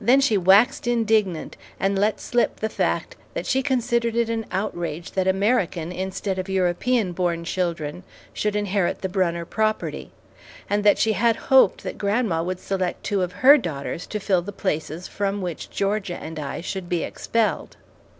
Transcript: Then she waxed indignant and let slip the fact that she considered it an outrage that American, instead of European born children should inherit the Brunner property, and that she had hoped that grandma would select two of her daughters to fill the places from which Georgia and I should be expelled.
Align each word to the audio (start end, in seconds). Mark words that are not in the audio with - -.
Then 0.00 0.20
she 0.20 0.38
waxed 0.38 0.86
indignant 0.86 1.56
and 1.80 1.98
let 1.98 2.20
slip 2.20 2.60
the 2.60 2.68
fact 2.68 3.16
that 3.34 3.46
she 3.46 3.64
considered 3.64 4.14
it 4.14 4.30
an 4.30 4.46
outrage 4.52 5.10
that 5.18 5.26
American, 5.26 5.90
instead 5.90 6.38
of 6.38 6.48
European 6.48 7.10
born 7.10 7.42
children 7.42 8.04
should 8.32 8.54
inherit 8.54 9.02
the 9.02 9.08
Brunner 9.08 9.44
property, 9.44 10.12
and 10.70 10.84
that 10.84 10.98
she 10.98 11.14
had 11.14 11.34
hoped 11.50 11.82
that 11.82 11.98
grandma 11.98 12.44
would 12.44 12.60
select 12.60 13.02
two 13.02 13.22
of 13.22 13.32
her 13.42 13.58
daughters 13.58 14.06
to 14.06 14.20
fill 14.20 14.40
the 14.40 14.52
places 14.52 15.08
from 15.08 15.42
which 15.42 15.68
Georgia 15.68 16.14
and 16.14 16.38
I 16.38 16.60
should 16.60 16.88
be 16.88 17.02
expelled. 17.02 17.76